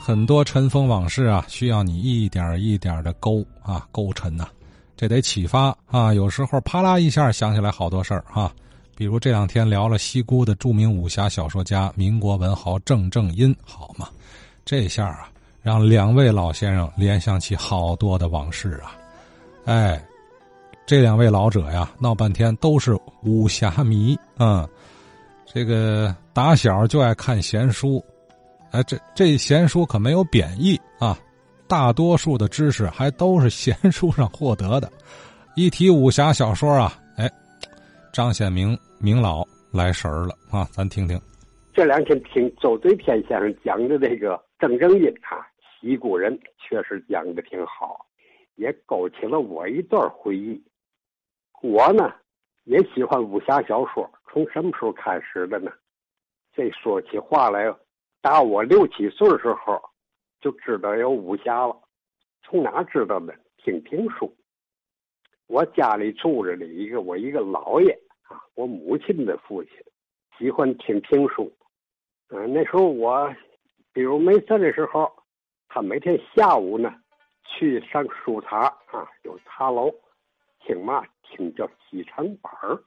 [0.00, 4.48] 很多尘封往事啊，需要你一点一点的勾啊勾沉呐，
[4.96, 6.14] 这得启发啊。
[6.14, 8.50] 有时候啪啦一下想起来好多事儿啊，
[8.96, 14.08] 比如这两天聊了西姑的著名武侠小说家民国文豪郑正音，好嘛？
[14.64, 15.28] 这下啊，
[15.60, 18.96] 让两位老先生联想起好多的往事啊。
[19.66, 20.02] 哎，
[20.86, 24.66] 这两位老者呀，闹半天都是武侠迷啊，
[25.52, 28.02] 这个打小就爱看闲书。
[28.70, 31.18] 哎，这这闲书可没有贬义啊，
[31.66, 34.90] 大多数的知识还都是闲书上获得的。
[35.56, 37.28] 一提武侠小说啊，哎，
[38.12, 39.42] 张显明明老
[39.72, 41.18] 来神儿了啊，咱听听。
[41.72, 45.46] 这两天听周对天先生讲的这个郑正音啊，
[45.80, 48.04] 西古人确实讲的挺好，
[48.56, 50.62] 也勾起了我一段回忆。
[51.62, 52.12] 我呢
[52.64, 55.70] 也喜欢武侠小说，从什么时候开始的呢？
[56.54, 57.72] 这说起话来。
[58.28, 59.80] 打我六七岁的时候，
[60.38, 61.74] 就知道有武侠了。
[62.42, 63.34] 从哪知道的？
[63.56, 64.30] 听评书。
[65.46, 67.90] 我家里住着的一个我一个姥爷
[68.24, 69.72] 啊，我母亲的父亲，
[70.36, 71.50] 喜欢听评书。
[72.28, 73.34] 嗯，那时候我，
[73.94, 75.10] 比如没事的时候，
[75.66, 76.94] 他每天下午呢，
[77.44, 79.90] 去上书茶啊，有茶楼，
[80.60, 81.02] 听嘛？
[81.22, 82.78] 听叫西城板儿。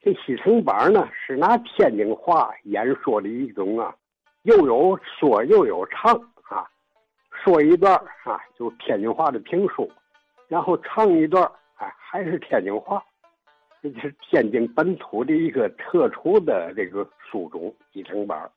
[0.00, 3.94] 这西城板儿呢，是拿天津话演说的一种啊。
[4.46, 6.64] 又有说又有唱啊，
[7.30, 9.90] 说一段啊，就天津话的评书，
[10.46, 11.44] 然后唱一段
[11.74, 13.04] 哎，还是天津话，
[13.82, 18.48] 这就是天津本土的一个特殊的这个书种继承班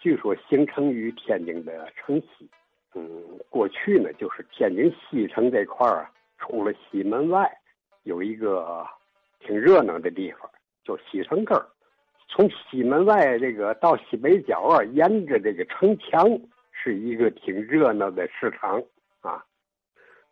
[0.00, 2.48] 据说形成于天津的城西。
[2.94, 7.50] 嗯，过去呢，就是天津西城这块啊，除了西门外，
[8.04, 8.86] 有一个
[9.40, 10.50] 挺热闹的地方，
[10.84, 11.66] 叫西城根儿。
[12.34, 16.26] 从西门外这个到西北角啊，沿着这个城墙
[16.70, 18.82] 是一个挺热闹的市场
[19.20, 19.44] 啊。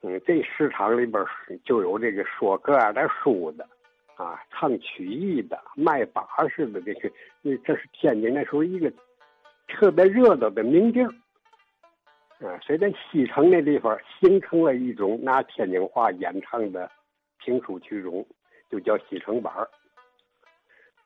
[0.01, 1.23] 嗯，这市场里边
[1.63, 3.69] 就有这个说各样的书的，
[4.17, 7.11] 啊，唱曲艺的，卖把式的这个，
[7.43, 8.91] 那这是天津那时候一个
[9.69, 11.13] 特别热闹的名地儿。
[12.39, 16.91] 啊，所以在西城那地方形成了一种拿天津话演唱的
[17.45, 18.27] 评书曲种，
[18.71, 19.69] 就叫西城板儿。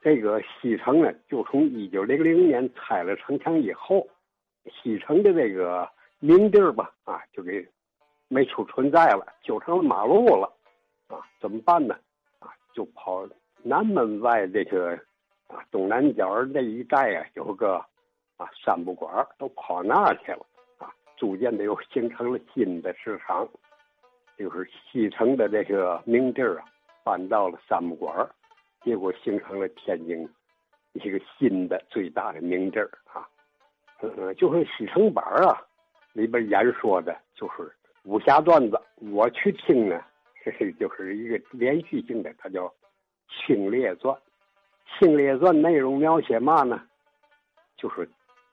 [0.04, 4.06] 这个西城呢，就从一九零零年拆了城墙以后，
[4.70, 5.88] 西城的这个
[6.19, 7.66] 名地儿吧，啊，就给
[8.28, 10.53] 没处存在了，就成了马路了，
[11.09, 11.94] 啊，怎么办呢？
[12.38, 13.26] 啊，就跑
[13.62, 14.91] 南门外这个
[15.47, 17.76] 啊东南角这一带啊，有个
[18.37, 20.44] 啊三不管，都跑那去了，
[20.76, 23.48] 啊，逐渐的又形成了新的市场，
[24.37, 26.66] 就是西城的这个名地儿啊，
[27.03, 28.14] 搬到了三不管。
[28.84, 30.28] 结果形成了天津
[30.93, 33.27] 一个新的最大的名地儿啊，
[34.00, 35.61] 嗯，就是西城板啊，
[36.12, 37.73] 里边演说的就是
[38.05, 38.81] 武侠段子。
[39.12, 40.00] 我去听呢，
[40.43, 42.67] 嘿嘿就是一个连续性的，它叫
[43.28, 44.15] 《清列传》。
[44.99, 46.81] 《清列传》内容描写嘛呢？
[47.77, 48.09] 就是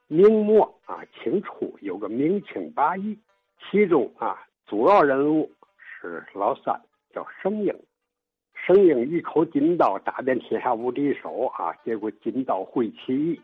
[0.08, 3.18] 明末啊，清初有个明清八义，
[3.60, 6.80] 其中啊，主要人物是老三，
[7.14, 7.72] 叫生英。
[8.64, 11.74] 圣英一口金刀打遍天下无敌手啊！
[11.84, 13.40] 结果金刀会起义，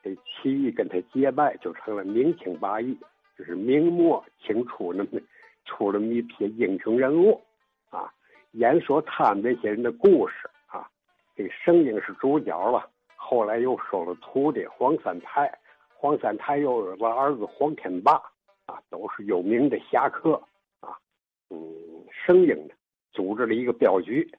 [0.00, 2.96] 这起义跟他结拜，就成了明清八义，
[3.36, 5.20] 就是明末清初那么
[5.64, 7.42] 出了一批英雄人物
[7.90, 8.08] 啊。
[8.52, 10.88] 演说他们这些人的故事啊。
[11.34, 15.52] 这圣英是主角了，后来又收了徒弟黄三泰，
[15.92, 18.12] 黄三泰又有个儿子黄天霸
[18.66, 20.40] 啊，都是有名的侠客
[20.78, 20.96] 啊。
[21.50, 21.58] 嗯，
[22.08, 22.74] 圣英呢，
[23.10, 24.30] 组织了一个镖局。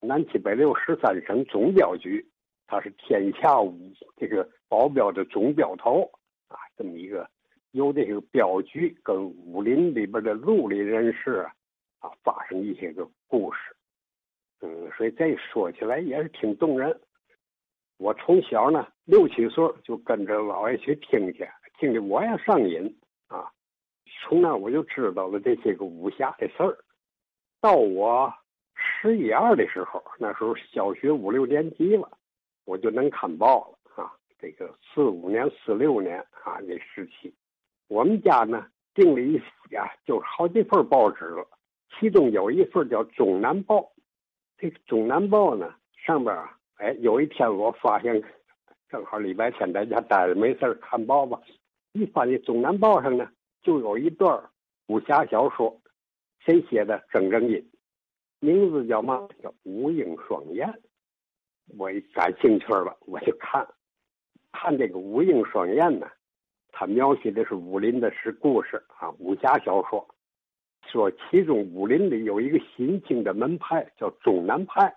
[0.00, 2.24] 南七北六十三省总镖局，
[2.66, 3.76] 他是天下武
[4.16, 6.08] 这个保镖的总镖头
[6.46, 7.28] 啊，这么一个
[7.72, 11.46] 由这个镖局跟武林里边的路里人士
[11.98, 13.58] 啊发生一些个故事，
[14.60, 17.00] 嗯，所以这说起来也是挺动人。
[17.96, 21.48] 我从小呢六七岁就跟着老爷去听去，
[21.80, 22.96] 听的我也上瘾
[23.26, 23.50] 啊。
[24.22, 26.78] 从那我就知道了这些个武侠的事儿，
[27.60, 28.32] 到我。
[28.78, 32.08] 十一二的时候，那时候小学五六年级了，
[32.64, 34.12] 我就能看报了啊。
[34.38, 37.34] 这个四五年、四六年啊，那时期，
[37.88, 39.34] 我们家呢订了一
[39.70, 41.24] 呀，就是好几份报纸。
[41.98, 43.76] 其中有一份叫《中南报》，
[44.56, 45.74] 这个《中南报》呢
[46.06, 48.22] 上边啊，哎，有一天我发现，
[48.88, 51.40] 正好礼拜天在家待着没事看报吧，
[51.92, 53.28] 一翻这《中南报》上呢，
[53.62, 54.40] 就有一段
[54.86, 55.80] 武侠小说，
[56.44, 57.02] 谁写的？
[57.10, 57.68] 郑正音。
[58.40, 59.28] 名字叫嘛？
[59.42, 60.66] 叫《武英双燕》。
[61.76, 63.66] 我感兴趣了，我就看，
[64.52, 66.08] 看这个《武英双燕》呢，
[66.72, 70.06] 他描写的是武林的是故事啊，武侠小说。
[70.90, 74.94] 说其中武林里有一个新兴的门派叫中南派，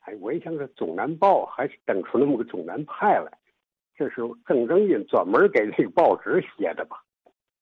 [0.00, 3.38] 哎，我一想这中南报还是登出那么个中南派来，
[3.94, 7.04] 这是郑正英专门给这个报纸写的吧？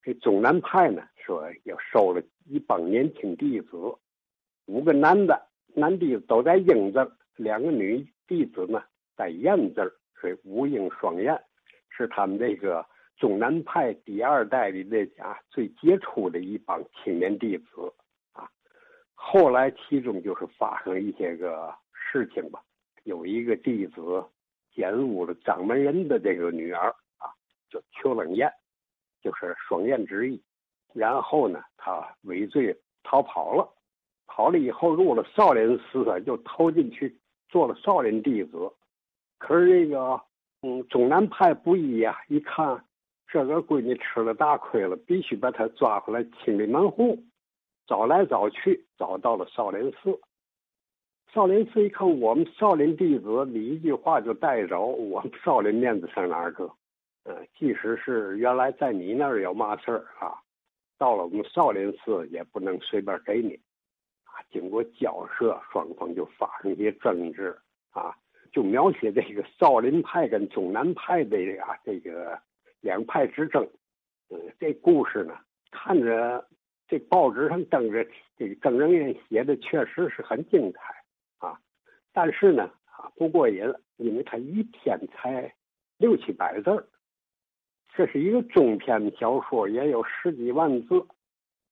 [0.02, 3.70] 这中南派呢，说要收了一帮年轻弟子，
[4.66, 8.82] 五个男的男弟子都在英字，两个女弟子呢
[9.16, 11.42] 在燕字，所以五英双燕，
[11.88, 12.86] 是他们这个。
[13.18, 17.90] 中南派第二代的那家最杰出的一帮青年弟子
[18.34, 18.46] 啊，
[19.14, 22.62] 后来其中就是发生一些个事情吧。
[23.04, 24.22] 有一个弟子
[24.70, 27.32] 奸污了掌门人的这个女儿啊，
[27.70, 28.52] 叫邱冷艳，
[29.22, 30.38] 就是双燕之意。
[30.92, 33.66] 然后呢，他畏罪逃跑了，
[34.26, 37.16] 跑了以后入了少林寺，就投进去
[37.48, 38.70] 做了少林弟子。
[39.38, 40.20] 可是这个
[40.62, 42.82] 嗯，中南派不依呀，一看。
[43.28, 47.18] 这个闺女吃了大亏了，必须把她抓回来清理门户。
[47.86, 50.18] 找来找去，找到了少林寺。
[51.32, 56.70] 少林寺一看，我们少林弟子，你一句话就带走，我们少林面子上哪儿搁？
[57.24, 60.38] 嗯，即使是原来在你那儿有嘛事儿啊，
[60.96, 63.58] 到了我们少林寺也不能随便给你。
[64.50, 67.56] 经过交涉，双方就发生一些争执
[67.90, 68.16] 啊，
[68.52, 72.38] 就描写这个少林派跟中南派的啊这个。
[72.82, 73.68] 两派之争，
[74.30, 75.36] 嗯，这故事呢，
[75.72, 76.46] 看着
[76.86, 78.06] 这报纸上登着，
[78.36, 80.94] 这个郑人英写的确实是很精彩
[81.38, 81.58] 啊。
[82.12, 83.64] 但是呢，啊不过瘾，
[83.96, 85.52] 因为他一篇才
[85.96, 86.86] 六七百字儿，
[87.92, 91.04] 这是一个中篇小说，也有十几万字，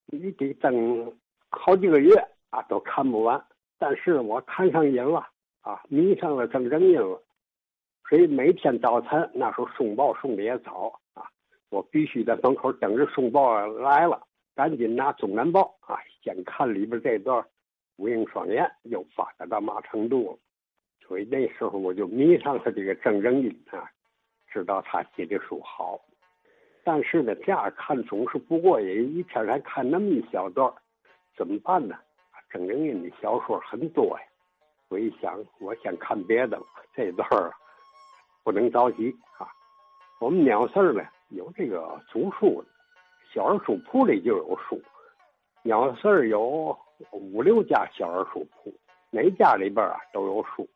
[0.06, 1.16] 你得登
[1.50, 2.10] 好几个月
[2.54, 3.44] 啊都看不完。
[3.78, 5.26] 但是我看上瘾了
[5.62, 7.20] 啊，迷上了郑正英了，
[8.08, 11.24] 所以每天早晨那时候送报送的也早啊。
[11.70, 14.22] 我必须在门口等着送报来了，
[14.54, 17.44] 赶紧拿《中南报》啊，先看里边这段
[17.96, 20.38] 武英双燕又发展到嘛程度了。
[21.06, 23.90] 所以那时候我就迷上了这个郑正英啊，
[24.50, 26.00] 知道他写的书好。
[26.84, 30.72] 但是呢，这样看总是不过瘾，一天才看那么一小段，
[31.36, 31.96] 怎么办呢？
[32.54, 34.24] 郑正英的小说很多呀。
[34.88, 37.52] 我一想，我先看别的吧， 这段儿
[38.44, 39.48] 不能着急啊。
[40.20, 41.02] 我们鸟事儿呢？
[41.30, 42.68] 有这个租书的，
[43.32, 44.80] 小儿书铺里就有书。
[45.62, 46.78] 鸟事儿有
[47.10, 48.72] 五六家小儿书铺，
[49.10, 50.68] 每家里边啊都有书。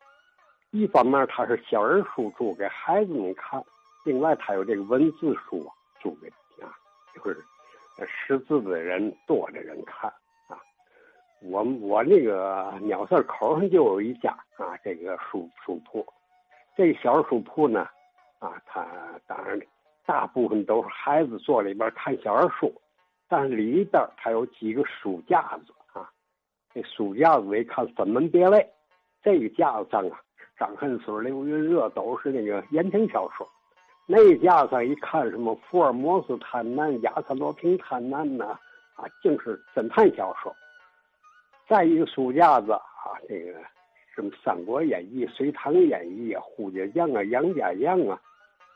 [0.70, 3.62] 一方面它是小儿书租给孩子们看，
[4.04, 5.70] 另外它有这个文字书啊
[6.00, 6.26] 租给
[6.60, 6.75] 啊，
[7.14, 7.40] 就是
[8.04, 10.12] 识字的人多的人看。
[11.40, 16.05] 我我那个鸟市口上就有一家啊，这个书书铺。
[16.76, 17.88] 这小书铺呢，
[18.38, 18.87] 啊，它
[19.26, 19.58] 当然。
[20.05, 22.73] 大部分都是孩子坐里边看小儿书，
[23.29, 26.08] 但是里边它有几个书架子啊。
[26.73, 28.67] 这书架子一看分门别类，
[29.23, 30.19] 这个架子上啊，
[30.58, 33.46] 张恨水、刘云热都是那个言情小说；
[34.06, 38.58] 那架子上一看，什么福尔摩斯探案、亚瑟罗平探案呐，
[38.96, 40.50] 啊，竟是侦探小说。
[41.68, 43.52] 再一个书架子啊，这个
[44.14, 48.18] 什么《三国演义》《隋唐演义》啊，《呼家将》啊，《杨家将》啊。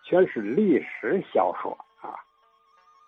[0.05, 2.19] 全是历史小说啊，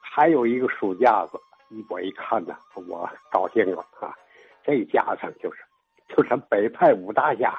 [0.01, 1.37] 还有一个书架子，
[1.69, 4.15] 一我一看呢，我高兴了啊！
[4.63, 5.59] 这架上就是，
[6.09, 7.53] 就是北派五大家，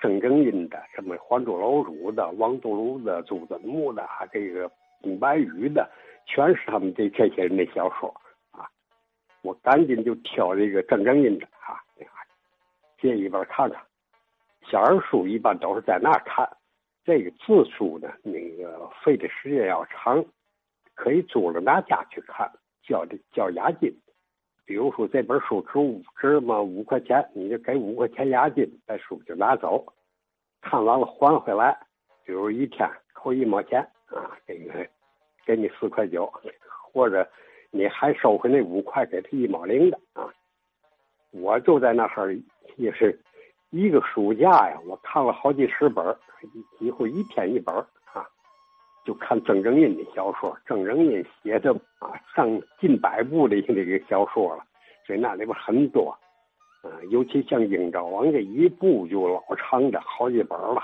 [0.00, 4.70] 郑正英的，什么还珠楼主的、王度庐的、朱子木的，这个
[5.02, 5.86] 宫白羽的，
[6.24, 8.12] 全是他们这这些人的小说！
[9.42, 11.78] 我赶紧就挑这个正正印的啊，
[12.98, 13.82] 借一本看看。
[14.64, 16.48] 小儿书一般都是在那看。
[17.04, 20.24] 这个字书呢，那个费的时间要长，
[20.94, 22.48] 可以租了拿家去看，
[22.84, 23.92] 交的交押金。
[24.64, 29.84] 比如说这本书值五值嘛五块钱，你就给五块钱押金，把书就拿走。
[30.60, 31.76] 看完了还回来，
[32.24, 34.88] 比如一天扣一毛钱啊，这个
[35.44, 36.32] 给你四块九，
[36.92, 37.28] 或者
[37.72, 40.32] 你还收回那五块，给他一毛零的啊。
[41.32, 42.36] 我就在那儿
[42.76, 43.18] 也是。
[43.74, 46.14] 一个暑假呀，我看了好几十本
[46.78, 47.74] 几乎一天一本
[48.12, 48.22] 啊，
[49.02, 50.54] 就看郑正英的小说。
[50.66, 54.62] 郑正英写的啊，上近百部的这个小说了，
[55.06, 56.10] 所以那里边很多，
[56.82, 60.82] 啊，尤其像《鹰爪王》这一部就老长的好几本了，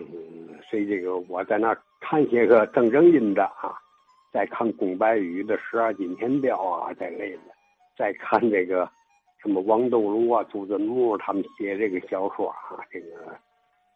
[0.00, 3.78] 嗯，所以这个我在那看些个郑正英的啊，
[4.36, 7.40] 再看宫白羽的《十二金钱雕》啊这类的，
[7.96, 8.86] 再看这个。
[9.38, 13.38] 什么王斗庐啊、朱振木他们写这个小说啊，这个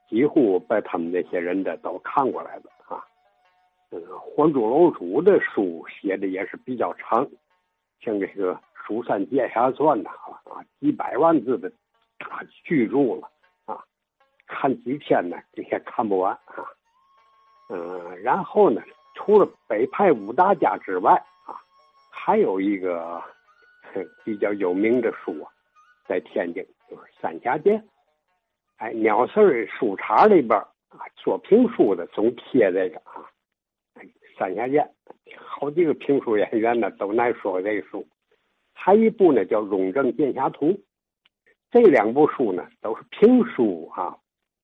[0.08, 3.04] 几乎把他们那些人的都看过来了啊。
[3.90, 7.28] 嗯，《还珠楼主》的书写的也是比较长，
[8.00, 10.10] 像这个《蜀山剑侠传》呐，
[10.44, 11.68] 啊，几百万字的
[12.18, 13.28] 大巨著了
[13.64, 13.82] 啊，
[14.46, 16.64] 看几天呢这些看不完啊。
[17.70, 18.80] 嗯，然后呢，
[19.20, 21.12] 除了北派五大家之外
[21.44, 21.52] 啊，
[22.10, 23.22] 还有一个
[24.24, 25.52] 比较有名的书啊，
[26.08, 27.86] 在天津就是三峡剑。
[28.78, 30.58] 哎，鸟事书场里边
[30.88, 33.28] 啊，做评书的总贴这个啊，
[34.38, 34.90] 三峡剑，
[35.36, 38.06] 好几个评书演员呢都爱说这书。
[38.72, 40.68] 还一部呢叫《雍正剑侠图》，
[41.70, 44.16] 这两部书呢都是评书啊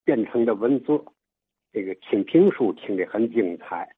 [0.03, 1.05] 变成的文字。
[1.75, 3.95] 这个听评书听得很精彩，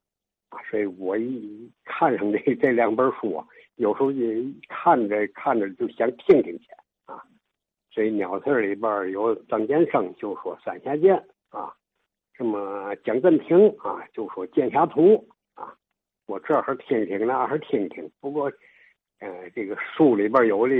[0.69, 6.65] 所以我一看上这这两本书啊，有时候也看着看着就想听听去
[7.05, 7.23] 啊。
[7.91, 11.15] 所以鸟字里边有张建生就说三峡剑
[11.49, 11.73] 啊，
[12.35, 15.73] 什么蒋振平啊就说剑侠图啊，
[16.27, 18.09] 我这儿听听那儿听听。
[18.19, 18.51] 不过，
[19.19, 20.73] 呃，这个书里边有的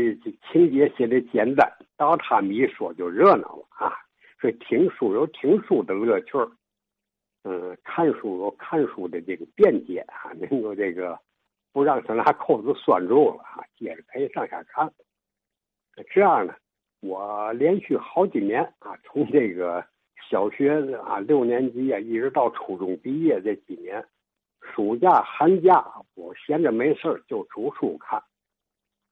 [0.51, 3.93] 情节写的简单，到他们一说就热闹了啊。
[4.39, 6.49] 所以听书有听书的乐趣儿。
[7.43, 11.17] 嗯，看书看书的这个便捷啊，能够这个
[11.71, 14.91] 不让他拿扣子拴住了啊，接着可以上下看。
[16.13, 16.53] 这样呢，
[16.99, 19.85] 我连续好几年啊，从这个
[20.29, 24.05] 小学啊六年级啊，一直到初中毕业这几年，
[24.61, 28.21] 暑假寒假我闲着没事就煮书看，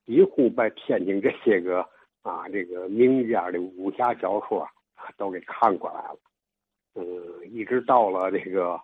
[0.06, 1.80] 几乎把天津这些个
[2.24, 4.68] 啊这个名家的武侠小说
[5.18, 6.20] 都给看过来了。
[7.00, 7.06] 嗯，
[7.52, 8.82] 一直到了这个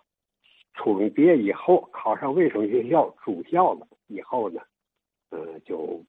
[0.74, 4.60] 初中毕业以后，考上卫生学校住校了以后呢，
[5.32, 6.00] 嗯，就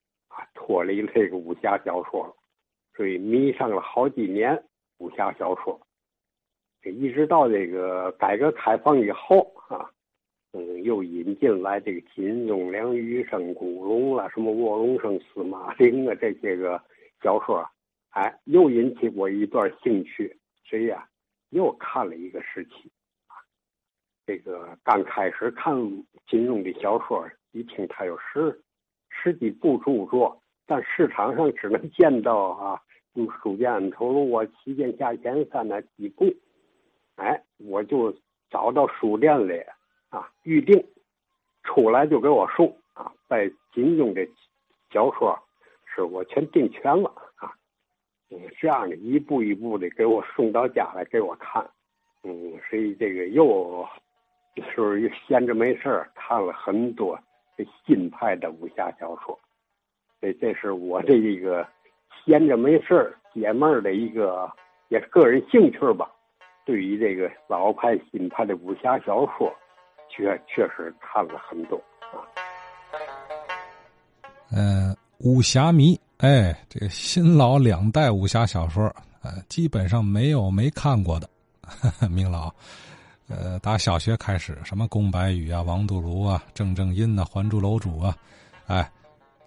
[0.53, 2.35] 脱离了这个武侠小说了，
[2.95, 4.63] 所以迷上了好几年
[4.99, 5.81] 武侠小说。
[6.79, 9.89] 这一直到这个改革开放以后啊，
[10.53, 16.79] 嗯，又引进来这个金庸、梁羽生、古龙啊，什么卧龙生、司马令啊这些个
[17.23, 17.67] 小说，
[18.11, 20.37] 哎，又引起我一段兴趣，
[20.69, 21.03] 所以啊。
[21.49, 22.91] 又看了一个时期，
[23.27, 23.37] 啊，
[24.25, 25.75] 这个刚开始看
[26.27, 28.61] 金庸的小说，一听他有十
[29.09, 32.81] 十几部著作，但市场上只能见到啊，
[33.13, 36.25] 用书剑恩仇录啊，七剑下剑三那几部，
[37.15, 38.13] 哎，我就
[38.49, 39.63] 找到书店里
[40.09, 40.85] 啊预定，
[41.63, 44.27] 出来就给我送啊，在金庸的
[44.91, 45.37] 小说
[45.85, 47.24] 是我全订全了。
[48.31, 51.63] 嗯这样的一步一步的给我送到家来给我看，
[52.23, 53.87] 嗯，所以这个又
[54.55, 57.19] 就是闲着没事看了很多
[57.57, 59.39] 这新派的武侠小说，
[60.19, 61.67] 这这是我的一个
[62.25, 64.51] 闲着没事解闷的一个
[64.89, 66.11] 也是个人兴趣吧。
[66.65, 69.53] 对于这个老派新派的武侠小说，
[70.09, 71.75] 确确实看了很多
[72.11, 72.25] 啊。
[74.51, 75.99] 嗯，武侠迷。
[76.17, 78.83] 哎，这个新老两代武侠小说，
[79.21, 81.29] 呃，基本上没有没看过的。
[82.09, 82.53] 明老，
[83.27, 88.15] 呃，打小学开始，什么宫白羽啊、王度庐啊、郑正音呐、还珠楼主啊，
[88.67, 88.89] 哎，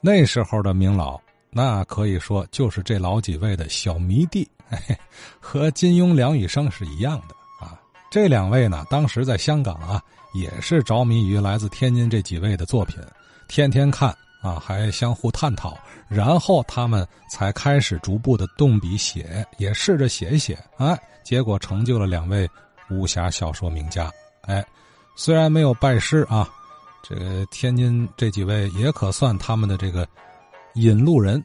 [0.01, 4.47] 那时候的明老，那可以说就是这老几位的小迷弟，
[5.41, 7.35] 和金庸、梁羽生是一样的
[7.65, 7.81] 啊。
[8.11, 10.03] 这两位呢，当时在香港啊，
[10.35, 13.01] 也是着迷于来自天津这几位的作品，
[13.49, 14.15] 天天看。
[14.41, 15.77] 啊，还相互探讨，
[16.09, 22.49] 然后他们才开始逐步的动笔写，也试着写一写，哎，结果成就了两位
[22.91, 24.11] 武侠小说名家。
[24.43, 24.65] 哎，
[25.17, 26.49] 虽然没有拜师啊，
[27.03, 30.09] 这个天津这几位也可算他们的这个
[30.75, 31.45] 引路人。